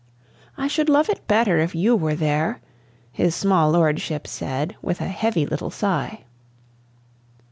"I 0.57 0.67
should 0.67 0.89
love 0.89 1.11
it 1.11 1.27
better 1.27 1.59
if 1.59 1.75
you 1.75 1.95
were 1.95 2.15
there," 2.15 2.59
his 3.11 3.35
small 3.35 3.69
lordship 3.69 4.25
said, 4.25 4.75
with 4.81 4.99
a 4.99 5.07
heavy 5.07 5.45
little 5.45 5.69
sigh. 5.69 6.23